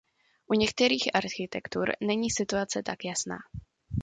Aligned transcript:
U 0.47 0.53
některých 0.53 1.15
architektur 1.15 1.91
není 2.01 2.31
situace 2.31 2.83
tak 2.83 3.05
jasná. 3.05 3.35